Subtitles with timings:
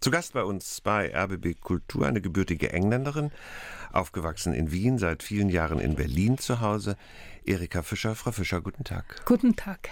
[0.00, 3.32] Zu Gast bei uns bei RBB Kultur eine gebürtige Engländerin,
[3.92, 6.96] aufgewachsen in Wien, seit vielen Jahren in Berlin zu Hause.
[7.44, 8.14] Erika Fischer.
[8.14, 9.22] Frau Fischer, guten Tag.
[9.24, 9.88] Guten Tag.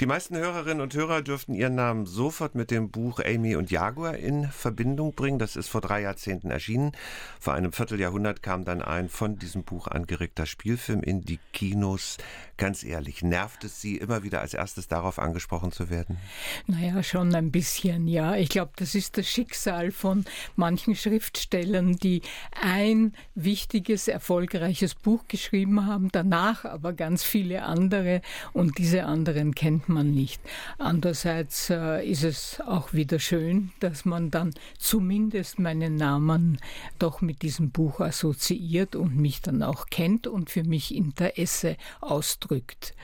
[0.00, 4.16] Die meisten Hörerinnen und Hörer dürften ihren Namen sofort mit dem Buch Amy und Jaguar
[4.16, 5.38] in Verbindung bringen.
[5.38, 6.92] Das ist vor drei Jahrzehnten erschienen.
[7.40, 12.18] Vor einem Vierteljahrhundert kam dann ein von diesem Buch angeregter Spielfilm in die Kinos.
[12.56, 16.18] Ganz ehrlich, nervt es Sie immer wieder als erstes darauf angesprochen zu werden?
[16.66, 18.36] Naja, schon ein bisschen, ja.
[18.36, 22.22] Ich glaube, das ist das Schicksal von manchen Schriftstellern, die
[22.60, 28.20] ein wichtiges, erfolgreiches Buch geschrieben haben, danach aber ganz viele andere
[28.52, 30.42] und diese anderen kennt man nicht.
[30.78, 36.58] Andererseits äh, ist es auch wieder schön, dass man dann zumindest meinen Namen
[36.98, 42.96] doch mit diesem Buch assoziiert und mich dann auch kennt und für mich Interesse ausdrückt.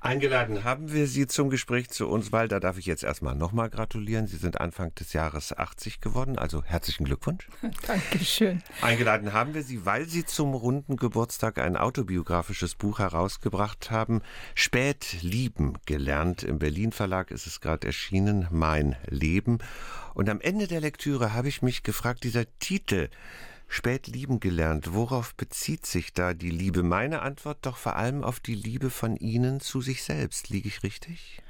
[0.00, 3.70] Eingeladen haben wir Sie zum Gespräch zu uns, weil da darf ich jetzt erstmal nochmal
[3.70, 4.26] gratulieren.
[4.26, 7.48] Sie sind Anfang des Jahres 80 geworden, also herzlichen Glückwunsch.
[7.86, 8.62] Dankeschön.
[8.80, 14.22] Eingeladen haben wir Sie, weil Sie zum runden Geburtstag ein autobiografisches Buch herausgebracht haben.
[14.54, 16.42] Spät lieben gelernt.
[16.42, 19.58] Im Berlin Verlag ist es gerade erschienen, Mein Leben.
[20.14, 23.08] Und am Ende der Lektüre habe ich mich gefragt, dieser Titel,
[23.72, 24.92] spät lieben gelernt.
[24.92, 26.82] Worauf bezieht sich da die Liebe?
[26.82, 30.50] Meine Antwort doch vor allem auf die Liebe von Ihnen zu sich selbst.
[30.50, 31.40] Liege ich richtig?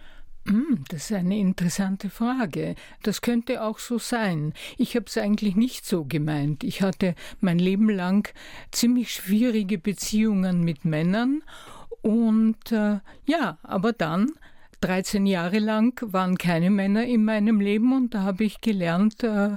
[0.46, 2.76] Hm, das ist eine interessante Frage.
[3.02, 4.54] Das könnte auch so sein.
[4.78, 6.62] Ich habe es eigentlich nicht so gemeint.
[6.62, 8.32] Ich hatte mein Leben lang
[8.70, 11.42] ziemlich schwierige Beziehungen mit Männern
[12.02, 14.32] und äh, ja, aber dann
[14.80, 19.56] 13 Jahre lang waren keine Männer in meinem Leben und da habe ich gelernt, äh,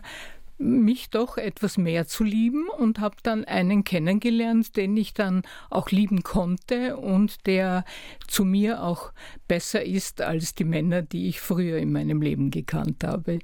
[0.57, 5.89] mich doch etwas mehr zu lieben und habe dann einen kennengelernt, den ich dann auch
[5.91, 7.83] lieben konnte und der
[8.27, 9.11] zu mir auch
[9.47, 13.39] besser ist als die Männer, die ich früher in meinem Leben gekannt habe.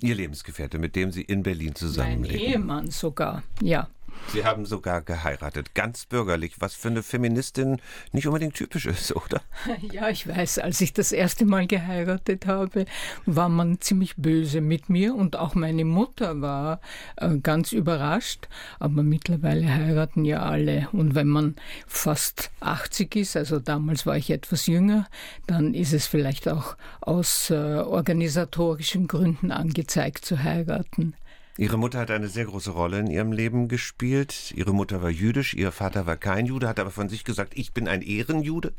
[0.00, 2.36] Ihr Lebensgefährte, mit dem Sie in Berlin zusammenleben.
[2.36, 3.88] Mein Ehemann sogar, ja.
[4.32, 7.80] Sie haben sogar geheiratet, ganz bürgerlich, was für eine Feministin
[8.12, 9.40] nicht unbedingt typisch ist, oder?
[9.92, 12.86] Ja, ich weiß, als ich das erste Mal geheiratet habe,
[13.26, 16.80] war man ziemlich böse mit mir und auch meine Mutter war
[17.16, 18.48] äh, ganz überrascht.
[18.80, 20.88] Aber mittlerweile heiraten ja alle.
[20.92, 21.54] Und wenn man
[21.86, 25.06] fast 80 ist, also damals war ich etwas jünger,
[25.46, 31.14] dann ist es vielleicht auch aus äh, organisatorischen Gründen angezeigt zu heiraten.
[31.56, 34.52] Ihre Mutter hat eine sehr große Rolle in ihrem Leben gespielt.
[34.56, 37.72] Ihre Mutter war jüdisch, ihr Vater war kein Jude, hat aber von sich gesagt, ich
[37.72, 38.72] bin ein Ehrenjude.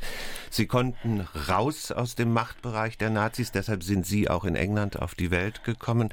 [0.49, 5.15] Sie konnten raus aus dem Machtbereich der Nazis, deshalb sind sie auch in England auf
[5.15, 6.09] die Welt gekommen.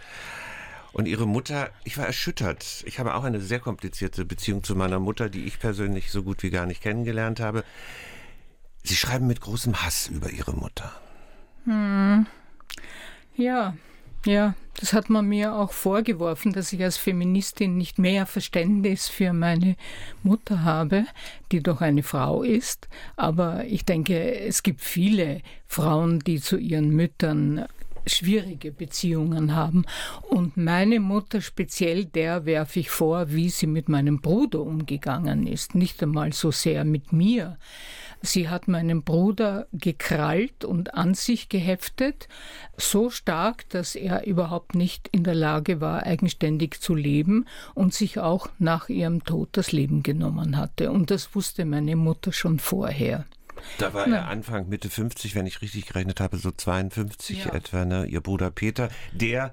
[0.92, 2.84] Und ihre Mutter, ich war erschüttert.
[2.86, 6.44] Ich habe auch eine sehr komplizierte Beziehung zu meiner Mutter, die ich persönlich so gut
[6.44, 7.64] wie gar nicht kennengelernt habe.
[8.84, 10.92] Sie schreiben mit großem Hass über ihre Mutter.
[11.64, 12.26] Hm.
[13.34, 13.74] Ja,
[14.26, 19.32] ja, das hat man mir auch vorgeworfen, dass ich als Feministin nicht mehr Verständnis für
[19.32, 19.76] meine
[20.22, 21.04] Mutter habe,
[21.50, 22.88] die doch eine Frau ist.
[23.16, 27.66] Aber ich denke, es gibt viele Frauen, die zu ihren Müttern
[28.06, 29.84] schwierige Beziehungen haben.
[30.22, 35.74] Und meine Mutter speziell, der werfe ich vor, wie sie mit meinem Bruder umgegangen ist.
[35.74, 37.58] Nicht einmal so sehr mit mir.
[38.22, 42.28] Sie hat meinen Bruder gekrallt und an sich geheftet,
[42.76, 48.20] so stark, dass er überhaupt nicht in der Lage war, eigenständig zu leben und sich
[48.20, 50.92] auch nach ihrem Tod das Leben genommen hatte.
[50.92, 53.26] Und das wusste meine Mutter schon vorher.
[53.78, 54.16] Da war Na.
[54.16, 57.52] er Anfang, Mitte 50, wenn ich richtig gerechnet habe, so 52 ja.
[57.52, 58.06] etwa, ne?
[58.06, 59.52] Ihr Bruder Peter, der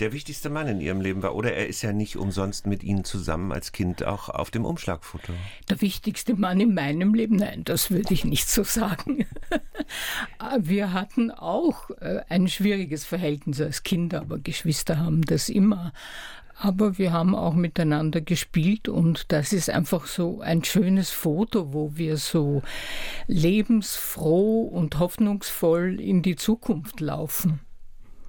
[0.00, 1.34] der wichtigste Mann in ihrem Leben war.
[1.34, 5.32] Oder er ist ja nicht umsonst mit Ihnen zusammen als Kind auch auf dem Umschlagfoto.
[5.68, 7.36] Der wichtigste Mann in meinem Leben?
[7.36, 9.26] Nein, das würde ich nicht so sagen.
[10.58, 15.92] Wir hatten auch äh, ein schwieriges Verhältnis als Kinder, aber Geschwister haben das immer.
[16.62, 21.96] Aber wir haben auch miteinander gespielt und das ist einfach so ein schönes Foto, wo
[21.96, 22.62] wir so
[23.26, 27.60] lebensfroh und hoffnungsvoll in die Zukunft laufen.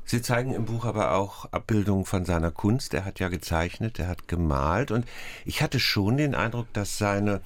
[0.06, 2.94] Sie zeigen im Buch aber auch Abbildungen von seiner Kunst.
[2.94, 5.06] Er hat ja gezeichnet, er hat gemalt und
[5.46, 7.42] ich hatte schon den Eindruck, dass seine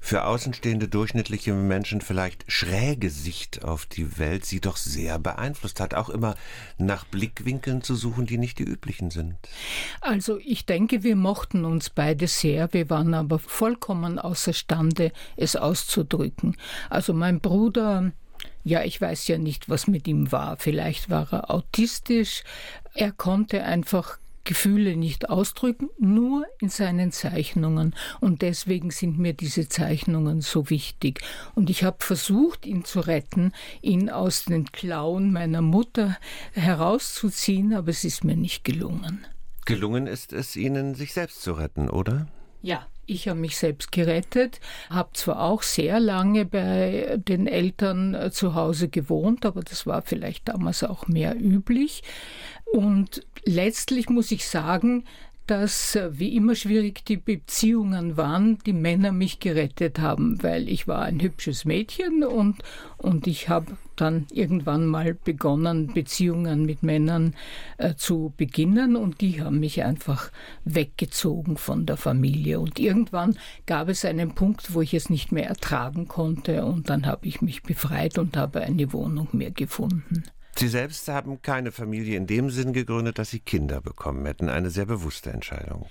[0.00, 5.94] für außenstehende durchschnittliche Menschen vielleicht schräge Sicht auf die Welt sie doch sehr beeinflusst hat,
[5.94, 6.36] auch immer
[6.78, 9.36] nach Blickwinkeln zu suchen, die nicht die üblichen sind.
[10.00, 16.56] Also ich denke, wir mochten uns beide sehr, wir waren aber vollkommen außerstande, es auszudrücken.
[16.88, 18.12] Also mein Bruder
[18.64, 20.56] ja, ich weiß ja nicht, was mit ihm war.
[20.56, 22.44] Vielleicht war er autistisch.
[22.94, 27.94] Er konnte einfach Gefühle nicht ausdrücken, nur in seinen Zeichnungen.
[28.20, 31.20] Und deswegen sind mir diese Zeichnungen so wichtig.
[31.54, 33.52] Und ich habe versucht, ihn zu retten,
[33.82, 36.16] ihn aus den Klauen meiner Mutter
[36.52, 39.26] herauszuziehen, aber es ist mir nicht gelungen.
[39.66, 42.26] Gelungen ist es Ihnen, sich selbst zu retten, oder?
[42.62, 48.30] Ja, ich habe mich selbst gerettet, habe zwar auch sehr lange bei den Eltern äh,
[48.30, 52.02] zu Hause gewohnt, aber das war vielleicht damals auch mehr üblich.
[52.72, 55.04] Und letztlich muss ich sagen,
[55.50, 60.86] dass äh, wie immer schwierig die Beziehungen waren, die Männer mich gerettet haben, weil ich
[60.86, 62.62] war ein hübsches Mädchen und,
[62.98, 67.34] und ich habe dann irgendwann mal begonnen, Beziehungen mit Männern
[67.78, 70.30] äh, zu beginnen und die haben mich einfach
[70.64, 72.60] weggezogen von der Familie.
[72.60, 73.36] Und irgendwann
[73.66, 77.42] gab es einen Punkt, wo ich es nicht mehr ertragen konnte und dann habe ich
[77.42, 80.22] mich befreit und habe eine Wohnung mehr gefunden.
[80.60, 84.50] Sie selbst haben keine Familie in dem Sinn gegründet, dass Sie Kinder bekommen hätten.
[84.50, 85.86] Eine sehr bewusste Entscheidung.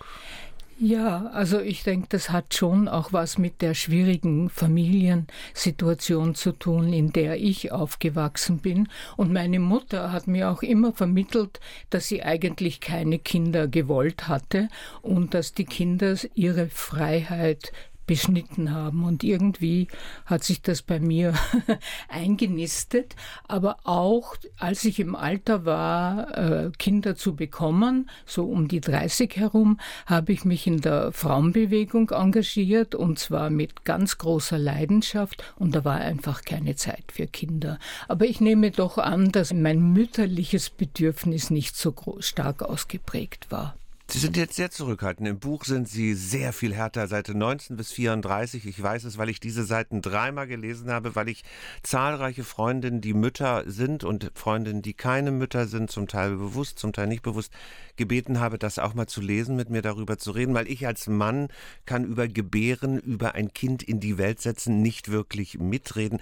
[0.79, 6.93] Ja, also ich denke, das hat schon auch was mit der schwierigen Familiensituation zu tun,
[6.93, 8.89] in der ich aufgewachsen bin.
[9.17, 14.67] Und meine Mutter hat mir auch immer vermittelt, dass sie eigentlich keine Kinder gewollt hatte
[15.01, 17.71] und dass die Kinder ihre Freiheit
[18.09, 19.03] beschnitten haben.
[19.03, 19.87] Und irgendwie
[20.25, 21.35] hat sich das bei mir
[22.09, 23.15] eingenistet.
[23.47, 29.35] Aber auch als ich im Alter war, äh, Kinder zu bekommen, so um die 30
[29.35, 35.43] herum, habe ich mich in der Frauenbewegung engagiert und zwar mit ganz großer Leidenschaft.
[35.57, 37.77] Und da war einfach keine Zeit für Kinder.
[38.07, 43.78] Aber ich nehme doch an, dass mein mütterliches Bedürfnis nicht so stark ausgeprägt war.
[44.11, 45.27] Sie sind jetzt sehr zurückhaltend.
[45.27, 48.65] Im Buch sind Sie sehr viel härter, Seite 19 bis 34.
[48.65, 51.43] Ich weiß es, weil ich diese Seiten dreimal gelesen habe, weil ich
[51.83, 56.91] zahlreiche Freundinnen, die Mütter sind und Freundinnen, die keine Mütter sind, zum Teil bewusst, zum
[56.91, 57.53] Teil nicht bewusst,
[57.97, 61.05] gebeten habe, das auch mal zu lesen, mit mir darüber zu reden, weil ich als
[61.05, 61.49] Mann
[61.85, 66.19] kann über Gebären, über ein Kind in die Welt setzen, nicht wirklich mitreden.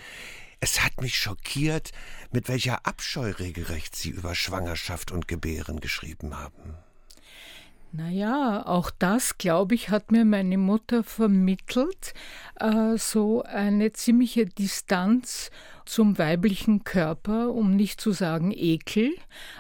[0.60, 1.94] Es hat mich schockiert,
[2.34, 6.87] mit welcher Abscheu regelrecht Sie über Schwangerschaft und Gebären geschrieben haben.
[7.92, 12.14] Naja, auch das, glaube ich, hat mir meine Mutter vermittelt,
[12.60, 15.50] äh, so eine ziemliche Distanz
[15.88, 19.14] zum weiblichen Körper, um nicht zu sagen Ekel.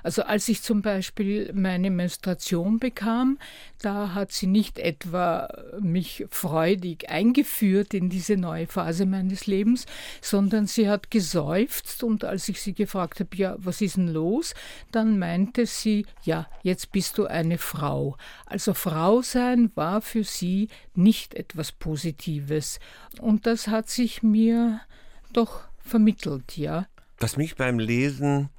[0.03, 3.39] Also als ich zum Beispiel meine Menstruation bekam,
[3.81, 5.47] da hat sie nicht etwa
[5.79, 9.85] mich freudig eingeführt in diese neue Phase meines Lebens,
[10.21, 14.53] sondern sie hat geseufzt und als ich sie gefragt habe, ja, was ist denn los,
[14.91, 18.17] dann meinte sie, ja, jetzt bist du eine Frau.
[18.45, 22.79] Also Frau sein war für sie nicht etwas Positives.
[23.21, 24.81] Und das hat sich mir
[25.33, 26.87] doch vermittelt, ja.
[27.19, 28.49] Was mich beim Lesen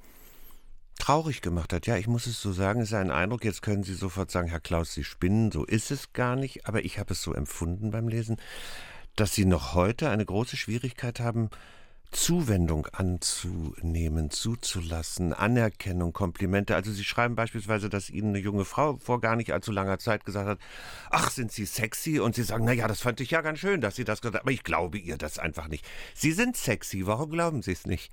[0.99, 3.93] traurig gemacht hat, ja, ich muss es so sagen, ist ein Eindruck, jetzt können Sie
[3.93, 7.23] sofort sagen, Herr Klaus, Sie spinnen, so ist es gar nicht, aber ich habe es
[7.23, 8.37] so empfunden beim Lesen,
[9.15, 11.49] dass Sie noch heute eine große Schwierigkeit haben,
[12.11, 16.75] Zuwendung anzunehmen, zuzulassen, Anerkennung, Komplimente.
[16.75, 20.25] Also Sie schreiben beispielsweise, dass Ihnen eine junge Frau vor gar nicht allzu langer Zeit
[20.25, 20.59] gesagt hat,
[21.11, 22.19] ach, sind Sie sexy?
[22.19, 24.35] Und Sie sagen, na ja, das fand ich ja ganz schön, dass Sie das gesagt
[24.35, 25.85] haben, aber ich glaube ihr das einfach nicht.
[26.15, 28.11] Sie sind sexy, warum glauben Sie es nicht?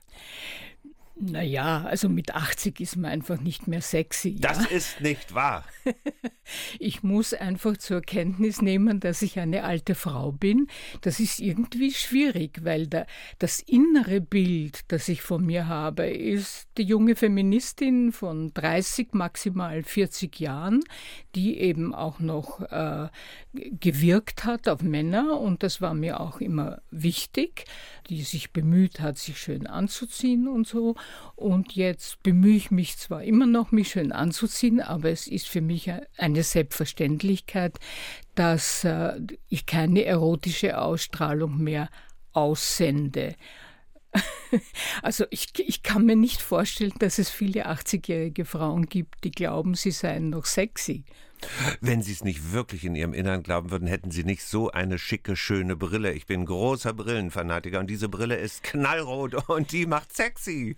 [1.18, 4.36] Naja, also mit 80 ist man einfach nicht mehr sexy.
[4.38, 4.52] Ja?
[4.52, 5.64] Das ist nicht wahr.
[6.78, 10.66] ich muss einfach zur Kenntnis nehmen, dass ich eine alte Frau bin.
[11.00, 13.06] Das ist irgendwie schwierig, weil da,
[13.38, 19.82] das innere Bild, das ich von mir habe, ist die junge Feministin von 30, maximal
[19.84, 20.84] 40 Jahren,
[21.36, 23.08] die eben auch noch äh,
[23.52, 27.66] gewirkt hat auf Männer und das war mir auch immer wichtig,
[28.08, 30.94] die sich bemüht hat, sich schön anzuziehen und so.
[31.34, 35.60] Und jetzt bemühe ich mich zwar immer noch, mich schön anzuziehen, aber es ist für
[35.60, 37.78] mich eine Selbstverständlichkeit,
[38.34, 41.90] dass äh, ich keine erotische Ausstrahlung mehr
[42.32, 43.36] aussende.
[45.02, 49.74] Also ich, ich kann mir nicht vorstellen, dass es viele 80-jährige Frauen gibt, die glauben,
[49.74, 51.04] sie seien noch sexy.
[51.80, 54.98] Wenn Sie es nicht wirklich in Ihrem Innern glauben würden, hätten Sie nicht so eine
[54.98, 56.12] schicke, schöne Brille.
[56.12, 60.76] Ich bin großer Brillenfanatiker und diese Brille ist knallrot und die macht sexy.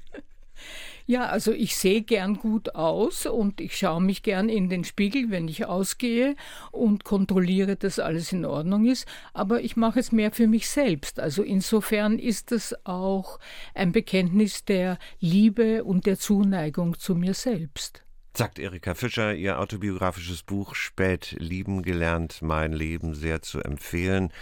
[1.06, 5.30] Ja, also ich sehe gern gut aus und ich schaue mich gern in den Spiegel,
[5.30, 6.36] wenn ich ausgehe
[6.70, 9.06] und kontrolliere, dass alles in Ordnung ist.
[9.32, 11.18] Aber ich mache es mehr für mich selbst.
[11.18, 13.38] Also insofern ist es auch
[13.74, 18.04] ein Bekenntnis der Liebe und der Zuneigung zu mir selbst
[18.38, 24.32] sagt Erika Fischer, ihr autobiografisches Buch Spät lieben gelernt, mein Leben sehr zu empfehlen.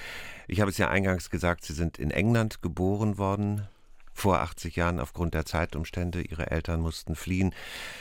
[0.48, 3.66] Ich habe es ja eingangs gesagt, Sie sind in England geboren worden.
[4.16, 6.22] Vor 80 Jahren aufgrund der Zeitumstände.
[6.22, 7.54] Ihre Eltern mussten fliehen.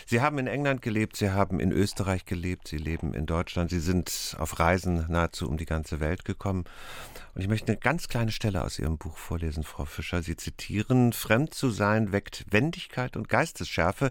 [0.06, 3.70] Sie haben in England gelebt, Sie haben in Österreich gelebt, Sie leben in Deutschland.
[3.70, 6.64] Sie sind auf Reisen nahezu um die ganze Welt gekommen.
[7.34, 10.24] Und ich möchte eine ganz kleine Stelle aus Ihrem Buch vorlesen, Frau Fischer.
[10.24, 14.10] Sie zitieren, Fremd zu sein weckt Wendigkeit und Geistesschärfe,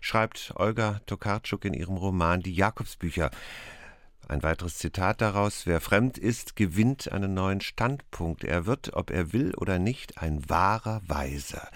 [0.00, 3.30] schreibt Olga Tokarczuk in ihrem Roman Die Jakobsbücher.
[4.28, 8.42] Ein weiteres Zitat daraus, wer fremd ist, gewinnt einen neuen Standpunkt.
[8.42, 11.70] Er wird, ob er will oder nicht, ein wahrer Weiser.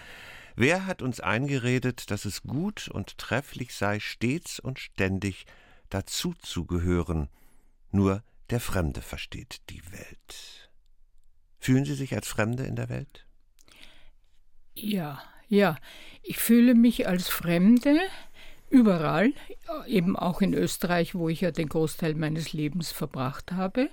[0.57, 5.47] Wer hat uns eingeredet, dass es gut und trefflich sei, stets und ständig
[5.91, 7.29] dazu zu gehören?
[7.93, 10.71] Nur der Fremde versteht die Welt.
[11.61, 13.27] Fühlen Sie sich als Fremde in der Welt?
[14.75, 15.77] Ja, ja.
[16.23, 18.01] Ich fühle mich als Fremde,
[18.71, 19.33] überall,
[19.87, 23.91] eben auch in Österreich, wo ich ja den Großteil meines Lebens verbracht habe.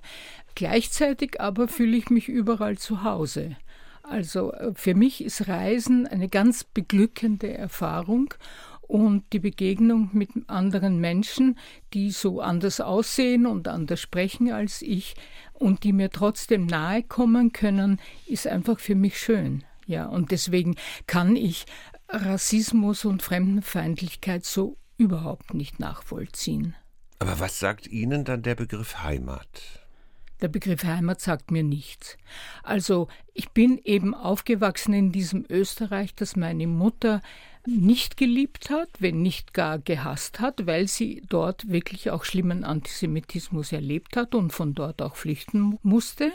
[0.56, 3.58] Gleichzeitig aber fühle ich mich überall zu Hause.
[4.04, 8.34] Also äh, für mich ist Reisen eine ganz beglückende Erfahrung
[8.82, 11.58] und die Begegnung mit anderen Menschen,
[11.94, 15.16] die so anders aussehen und anders sprechen als ich
[15.54, 19.64] und die mir trotzdem nahe kommen können, ist einfach für mich schön.
[19.86, 21.66] Ja, und deswegen kann ich
[22.10, 26.76] Rassismus und Fremdenfeindlichkeit so überhaupt nicht nachvollziehen.
[27.20, 29.84] Aber was sagt Ihnen dann der Begriff Heimat?
[30.42, 32.16] Der Begriff Heimat sagt mir nichts.
[32.62, 37.22] Also ich bin eben aufgewachsen in diesem Österreich, das meine Mutter
[37.66, 43.72] nicht geliebt hat, wenn nicht gar gehasst hat, weil sie dort wirklich auch schlimmen Antisemitismus
[43.72, 46.32] erlebt hat und von dort auch flüchten musste.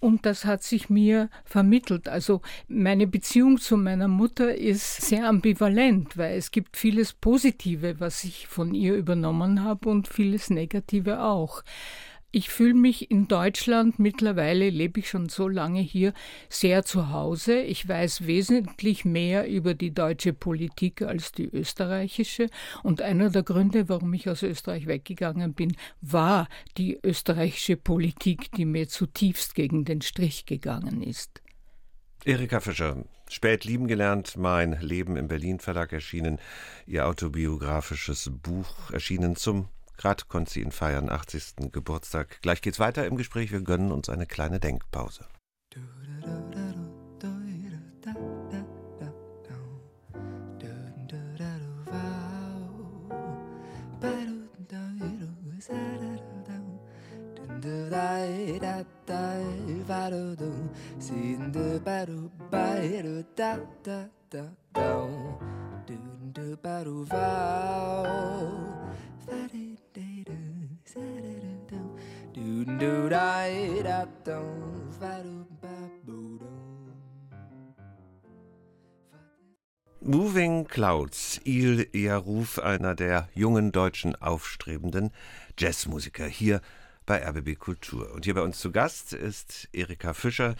[0.00, 2.08] Und das hat sich mir vermittelt.
[2.08, 8.24] Also meine Beziehung zu meiner Mutter ist sehr ambivalent, weil es gibt vieles Positive, was
[8.24, 11.62] ich von ihr übernommen habe und vieles Negative auch.
[12.32, 16.12] Ich fühle mich in Deutschland, mittlerweile lebe ich schon so lange hier,
[16.48, 17.60] sehr zu Hause.
[17.60, 22.46] Ich weiß wesentlich mehr über die deutsche Politik als die österreichische.
[22.84, 26.46] Und einer der Gründe, warum ich aus Österreich weggegangen bin, war
[26.76, 31.42] die österreichische Politik, die mir zutiefst gegen den Strich gegangen ist.
[32.24, 36.38] Erika Fischer, spät lieben gelernt, mein Leben im Berlin Verlag erschienen,
[36.86, 39.68] ihr autobiografisches Buch erschienen zum
[40.00, 41.72] Gerade konnte sie ihn feiern, 80.
[41.72, 42.40] Geburtstag.
[42.40, 43.52] Gleich geht's weiter im Gespräch.
[43.52, 45.26] Wir gönnen uns eine kleine Denkpause.
[80.00, 85.12] Moving Clouds, Il Yaruf, einer der jungen deutschen aufstrebenden
[85.58, 86.60] Jazzmusiker hier
[87.06, 88.12] bei RBB Kultur.
[88.12, 90.56] Und hier bei uns zu Gast ist Erika Fischer.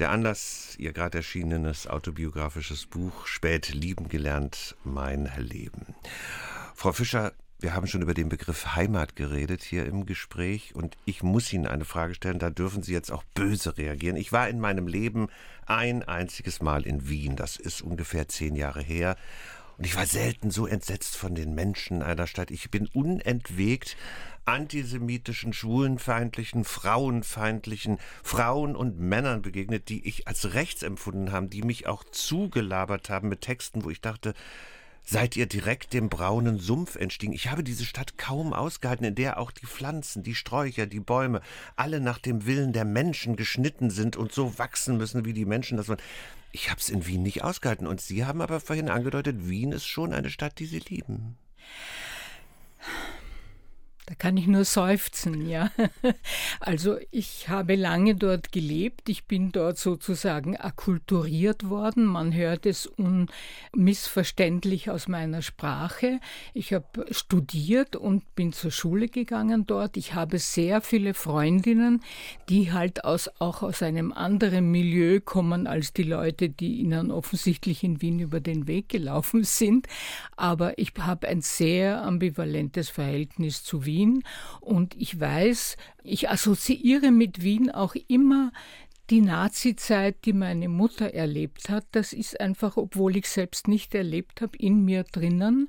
[0.00, 5.94] Der Anlass, ihr gerade erschienenes autobiografisches Buch Spät lieben gelernt, mein Leben.
[6.74, 11.22] Frau Fischer, wir haben schon über den Begriff Heimat geredet hier im Gespräch und ich
[11.22, 14.16] muss Ihnen eine Frage stellen, da dürfen Sie jetzt auch böse reagieren.
[14.16, 15.28] Ich war in meinem Leben
[15.66, 19.16] ein einziges Mal in Wien, das ist ungefähr zehn Jahre her.
[19.76, 22.50] Und ich war selten so entsetzt von den Menschen einer Stadt.
[22.50, 23.96] Ich bin unentwegt
[24.44, 31.86] antisemitischen, schwulenfeindlichen, frauenfeindlichen Frauen und Männern begegnet, die ich als rechts empfunden haben, die mich
[31.86, 34.34] auch zugelabert haben mit Texten, wo ich dachte,
[35.10, 37.32] seid ihr direkt dem braunen Sumpf entstiegen.
[37.32, 41.40] Ich habe diese Stadt kaum ausgehalten, in der auch die Pflanzen, die Sträucher, die Bäume
[41.74, 45.76] alle nach dem Willen der Menschen geschnitten sind und so wachsen müssen, wie die Menschen
[45.76, 46.00] das wollen.
[46.52, 47.88] Ich habe es in Wien nicht ausgehalten.
[47.88, 51.36] Und Sie haben aber vorhin angedeutet, Wien ist schon eine Stadt, die Sie lieben.
[54.10, 55.70] Da kann ich nur seufzen, ja.
[56.58, 59.08] Also ich habe lange dort gelebt.
[59.08, 62.06] Ich bin dort sozusagen akkulturiert worden.
[62.06, 62.90] Man hört es
[63.72, 66.18] unmissverständlich aus meiner Sprache.
[66.54, 69.96] Ich habe studiert und bin zur Schule gegangen dort.
[69.96, 72.02] Ich habe sehr viele Freundinnen,
[72.48, 77.84] die halt aus, auch aus einem anderen Milieu kommen als die Leute, die ihnen offensichtlich
[77.84, 79.86] in Wien über den Weg gelaufen sind.
[80.36, 83.99] Aber ich habe ein sehr ambivalentes Verhältnis zu Wien.
[84.00, 84.24] Wien
[84.60, 88.52] und ich weiß, ich assoziiere mit Wien auch immer
[89.10, 91.84] die Nazi-Zeit, die meine Mutter erlebt hat.
[91.92, 95.68] Das ist einfach, obwohl ich selbst nicht erlebt habe, in mir drinnen.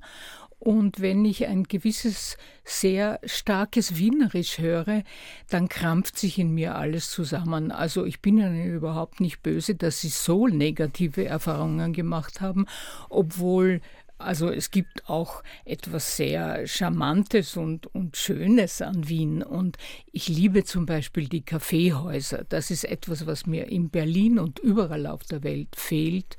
[0.59, 5.01] Und wenn ich ein gewisses, sehr starkes Wienerisch höre,
[5.50, 7.71] dann krampft sich in mir alles zusammen.
[7.71, 12.67] Also ich bin ihnen überhaupt nicht böse, dass sie so negative Erfahrungen gemacht haben,
[13.09, 13.81] obwohl
[14.23, 19.43] also es gibt auch etwas sehr Charmantes und, und Schönes an Wien.
[19.43, 19.77] Und
[20.11, 22.45] ich liebe zum Beispiel die Kaffeehäuser.
[22.47, 26.37] Das ist etwas, was mir in Berlin und überall auf der Welt fehlt.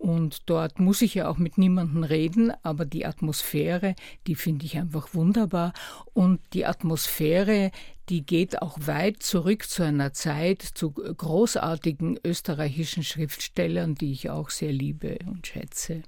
[0.00, 3.94] Und dort muss ich ja auch mit niemandem reden, aber die Atmosphäre,
[4.26, 5.74] die finde ich einfach wunderbar.
[6.14, 7.70] Und die Atmosphäre,
[8.08, 14.48] die geht auch weit zurück zu einer Zeit, zu großartigen österreichischen Schriftstellern, die ich auch
[14.48, 16.02] sehr liebe und schätze.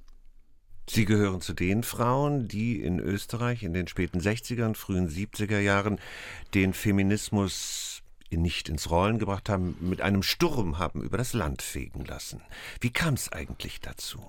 [0.89, 5.59] Sie gehören zu den Frauen, die in Österreich in den späten 60er und frühen 70er
[5.59, 6.01] Jahren
[6.55, 12.05] den Feminismus nicht ins Rollen gebracht haben, mit einem Sturm haben über das Land fegen
[12.05, 12.41] lassen.
[12.81, 14.21] Wie kam es eigentlich dazu?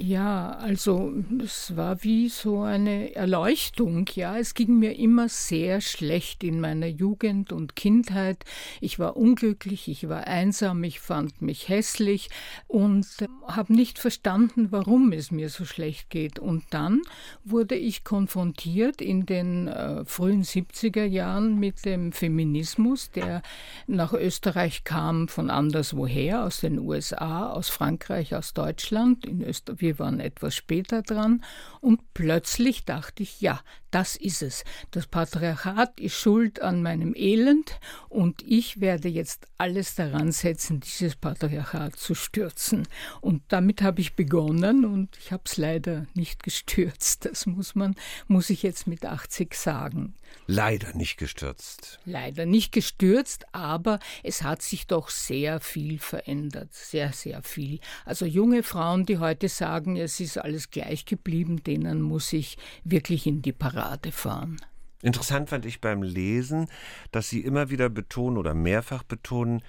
[0.00, 1.12] Ja, also
[1.42, 4.04] es war wie so eine Erleuchtung.
[4.14, 8.44] Ja, es ging mir immer sehr schlecht in meiner Jugend und Kindheit.
[8.80, 12.30] Ich war unglücklich, ich war einsam, ich fand mich hässlich
[12.68, 13.08] und
[13.48, 16.38] habe nicht verstanden, warum es mir so schlecht geht.
[16.38, 17.02] Und dann
[17.44, 23.42] wurde ich konfrontiert in den äh, frühen 70er Jahren mit dem Feminismus, der
[23.88, 29.26] nach Österreich kam von anderswoher, aus den USA, aus Frankreich, aus Deutschland.
[29.26, 31.42] In Österreich wir waren etwas später dran
[31.80, 34.64] und plötzlich dachte ich, ja, das ist es.
[34.90, 37.80] Das Patriarchat ist schuld an meinem Elend
[38.10, 42.86] und ich werde jetzt alles daran setzen, dieses Patriarchat zu stürzen.
[43.22, 47.24] Und damit habe ich begonnen und ich habe es leider nicht gestürzt.
[47.24, 47.94] Das muss man,
[48.26, 50.14] muss ich jetzt mit 80 sagen.
[50.46, 52.00] Leider nicht gestürzt.
[52.06, 56.72] Leider nicht gestürzt, aber es hat sich doch sehr viel verändert.
[56.72, 57.80] Sehr, sehr viel.
[58.06, 63.26] Also junge Frauen, die heute sagen, es ist alles gleich geblieben, denen muss ich wirklich
[63.26, 64.56] in die Parade fahren.
[65.02, 66.68] Interessant fand ich beim Lesen,
[67.12, 69.62] dass Sie immer wieder betonen oder mehrfach betonen,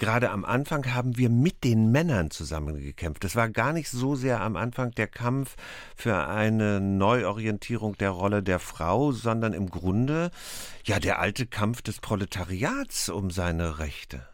[0.00, 3.22] gerade am Anfang haben wir mit den Männern zusammengekämpft.
[3.24, 5.56] Es war gar nicht so sehr am Anfang der Kampf
[5.94, 10.30] für eine Neuorientierung der Rolle der Frau, sondern im Grunde
[10.84, 14.29] ja der alte Kampf des Proletariats um seine Rechte.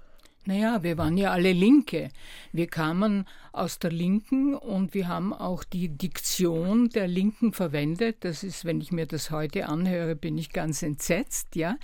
[0.47, 2.11] Naja, wir waren ja alle Linke.
[2.53, 8.19] Wir kamen aus der Linken und wir haben auch die Diktion der Linken verwendet.
[8.21, 11.77] Das ist, wenn ich mir das heute anhöre, bin ich ganz entsetzt, ja.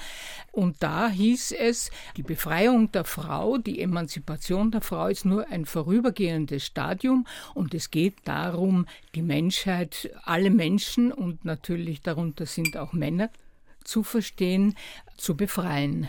[0.53, 5.67] Und da hieß es, die Befreiung der Frau, die Emanzipation der Frau ist nur ein
[5.67, 8.87] vorübergehendes Stadium und es geht darum,
[9.17, 13.29] die Menschheit, alle Menschen und natürlich darunter sind auch Männer
[13.83, 14.77] zu verstehen,
[15.17, 16.09] zu befreien.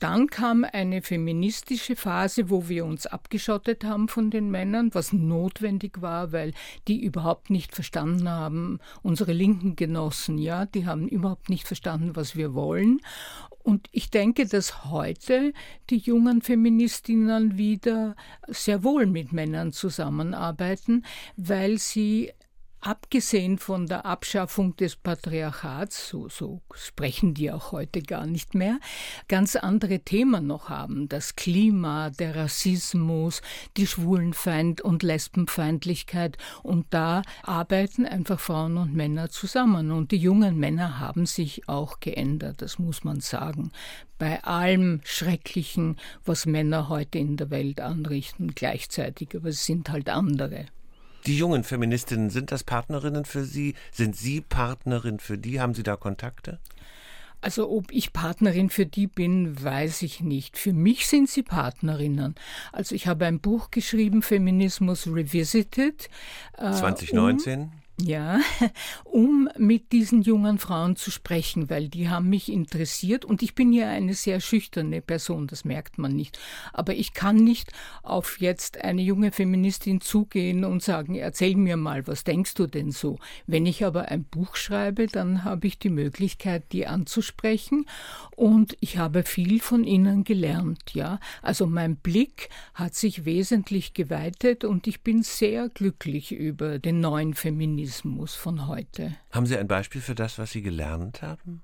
[0.00, 6.02] Dann kam eine feministische Phase, wo wir uns abgeschottet haben von den Männern, was notwendig
[6.02, 6.52] war, weil
[6.88, 12.36] die überhaupt nicht verstanden haben, unsere linken Genossen, ja, die haben überhaupt nicht verstanden, was
[12.36, 13.00] wir wollen.
[13.62, 15.52] Und ich denke, dass heute
[15.90, 18.14] die jungen Feministinnen wieder
[18.46, 21.04] sehr wohl mit Männern zusammenarbeiten,
[21.36, 22.32] weil sie
[22.86, 28.78] abgesehen von der Abschaffung des Patriarchats, so, so, sprechen die auch heute gar nicht mehr,
[29.26, 31.08] ganz andere Themen noch haben.
[31.08, 33.42] Das Klima, der Rassismus,
[33.76, 36.38] die Schwulenfeind- und Lesbenfeindlichkeit.
[36.62, 39.90] Und da arbeiten einfach Frauen und Männer zusammen.
[39.90, 43.72] Und die jungen Männer haben sich auch geändert, das muss man sagen.
[44.18, 50.08] Bei allem Schrecklichen, was Männer heute in der Welt anrichten, gleichzeitig, aber es sind halt
[50.08, 50.66] andere.
[51.26, 53.74] Die jungen Feministinnen, sind das Partnerinnen für Sie?
[53.90, 55.60] Sind Sie Partnerin für die?
[55.60, 56.60] Haben Sie da Kontakte?
[57.40, 60.56] Also ob ich Partnerin für die bin, weiß ich nicht.
[60.58, 62.34] Für mich sind sie Partnerinnen.
[62.72, 66.08] Also ich habe ein Buch geschrieben, Feminismus Revisited.
[66.56, 67.60] 2019?
[67.60, 68.40] Äh, um ja,
[69.04, 73.72] um mit diesen jungen Frauen zu sprechen, weil die haben mich interessiert und ich bin
[73.72, 76.38] ja eine sehr schüchterne Person, das merkt man nicht.
[76.72, 82.06] Aber ich kann nicht auf jetzt eine junge Feministin zugehen und sagen, erzähl mir mal,
[82.06, 83.18] was denkst du denn so?
[83.46, 87.86] Wenn ich aber ein Buch schreibe, dann habe ich die Möglichkeit, die anzusprechen
[88.36, 91.18] und ich habe viel von ihnen gelernt, ja.
[91.40, 97.32] Also mein Blick hat sich wesentlich geweitet und ich bin sehr glücklich über den neuen
[97.32, 97.85] Feminismus.
[97.86, 99.14] Feminismus von heute.
[99.30, 101.62] Haben Sie ein Beispiel für das, was Sie gelernt haben?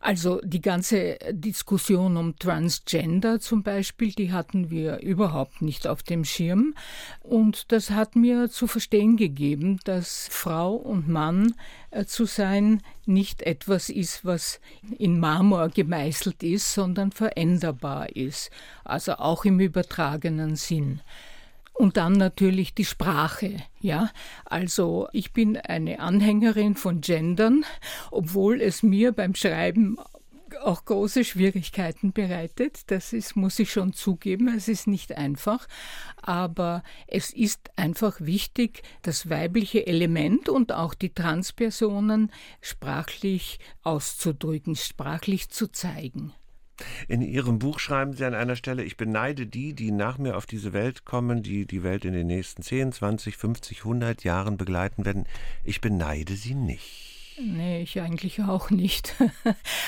[0.00, 6.24] Also die ganze Diskussion um Transgender zum Beispiel, die hatten wir überhaupt nicht auf dem
[6.24, 6.74] Schirm.
[7.20, 11.54] Und das hat mir zu verstehen gegeben, dass Frau und Mann
[11.90, 14.60] äh, zu sein nicht etwas ist, was
[14.98, 18.50] in Marmor gemeißelt ist, sondern veränderbar ist.
[18.84, 21.00] Also auch im übertragenen Sinn.
[21.78, 24.10] Und dann natürlich die Sprache, ja.
[24.44, 27.64] Also ich bin eine Anhängerin von Gendern,
[28.10, 29.96] obwohl es mir beim Schreiben
[30.64, 32.90] auch große Schwierigkeiten bereitet.
[32.90, 34.48] Das ist, muss ich schon zugeben.
[34.48, 35.68] Es ist nicht einfach.
[36.20, 45.50] Aber es ist einfach wichtig, das weibliche Element und auch die Transpersonen sprachlich auszudrücken, sprachlich
[45.50, 46.32] zu zeigen.
[47.08, 50.46] In Ihrem Buch schreiben Sie an einer Stelle, ich beneide die, die nach mir auf
[50.46, 55.04] diese Welt kommen, die die Welt in den nächsten 10, 20, 50, 100 Jahren begleiten
[55.04, 55.26] werden.
[55.64, 57.18] Ich beneide sie nicht.
[57.40, 59.14] Nee, ich eigentlich auch nicht.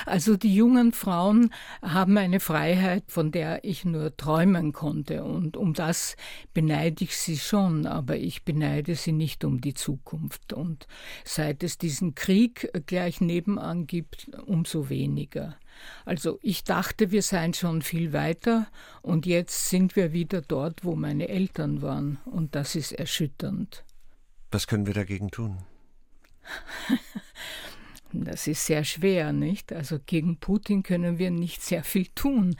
[0.07, 5.25] Also die jungen Frauen haben eine Freiheit, von der ich nur träumen konnte.
[5.25, 6.17] Und um das
[6.55, 10.53] beneide ich sie schon, aber ich beneide sie nicht um die Zukunft.
[10.53, 10.87] Und
[11.25, 15.57] seit es diesen Krieg gleich nebenan gibt, umso weniger.
[16.05, 18.67] Also ich dachte, wir seien schon viel weiter
[19.03, 22.19] und jetzt sind wir wieder dort, wo meine Eltern waren.
[22.25, 23.85] Und das ist erschütternd.
[24.51, 25.59] Was können wir dagegen tun?
[28.13, 29.73] Das ist sehr schwer, nicht?
[29.73, 32.57] Also gegen Putin können wir nicht sehr viel tun.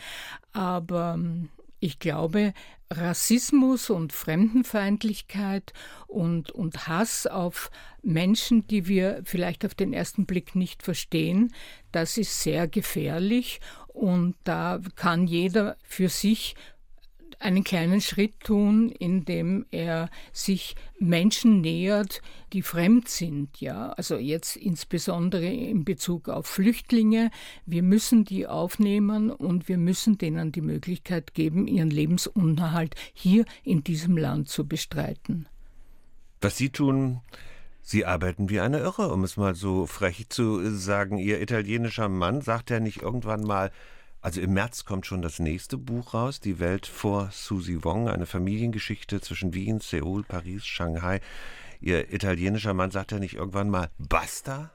[0.53, 1.49] Aber ähm,
[1.81, 2.53] ich glaube,
[2.93, 5.73] Rassismus und Fremdenfeindlichkeit
[6.09, 7.71] und, und Hass auf
[8.03, 11.55] Menschen, die wir vielleicht auf den ersten Blick nicht verstehen,
[11.93, 16.57] das ist sehr gefährlich und da kann jeder für sich
[17.41, 22.21] einen kleinen Schritt tun, indem er sich Menschen nähert,
[22.53, 23.91] die fremd sind, ja.
[23.93, 27.31] Also jetzt insbesondere in Bezug auf Flüchtlinge.
[27.67, 33.83] Wir müssen die aufnehmen und wir müssen denen die Möglichkeit geben, ihren Lebensunterhalt hier in
[33.83, 35.49] diesem Land zu bestreiten.
[36.43, 37.21] Was Sie tun,
[37.83, 41.17] Sie arbeiten wie eine Irre, um es mal so frech zu sagen.
[41.17, 43.73] Ihr italienischer Mann sagt ja nicht irgendwann mal,
[44.23, 48.27] also im März kommt schon das nächste Buch raus, Die Welt vor Susi Wong, eine
[48.27, 51.21] Familiengeschichte zwischen Wien, Seoul, Paris, Shanghai.
[51.81, 54.71] Ihr italienischer Mann sagt ja nicht irgendwann mal Basta?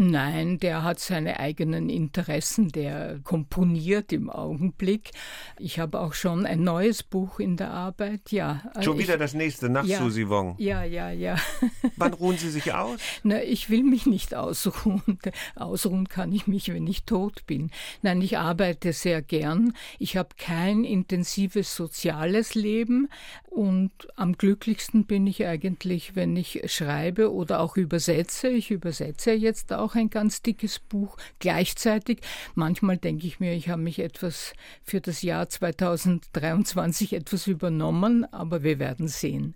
[0.00, 5.10] Nein, der hat seine eigenen Interessen, der komponiert im Augenblick.
[5.58, 8.62] Ich habe auch schon ein neues Buch in der Arbeit, ja.
[8.80, 10.54] Schon ich, wieder das nächste nach ja, Susi Wong.
[10.58, 11.36] Ja, ja, ja.
[11.98, 13.00] Wann ruhen Sie sich aus?
[13.22, 15.18] Na, ich will mich nicht ausruhen.
[15.54, 17.70] Ausruhen kann ich mich, wenn ich tot bin.
[18.02, 19.74] Nein, ich arbeite sehr gern.
[19.98, 23.08] Ich habe kein intensives soziales Leben
[23.48, 28.48] und am glücklichsten bin ich eigentlich, wenn ich schreibe oder auch übersetze.
[28.48, 32.20] Ich übersetze jetzt auch ein ganz dickes Buch gleichzeitig.
[32.54, 38.62] Manchmal denke ich mir, ich habe mich etwas für das Jahr 2023 etwas übernommen, aber
[38.62, 39.54] wir werden sehen.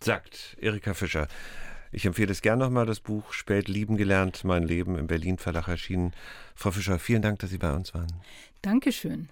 [0.00, 1.28] Sagt Erika Fischer.
[1.90, 5.68] Ich empfehle es gern nochmal, das Buch Spät lieben gelernt, mein Leben im Berlin Verlag
[5.68, 6.12] erschienen.
[6.54, 8.12] Frau Fischer, vielen Dank, dass Sie bei uns waren.
[8.62, 9.30] Dankeschön.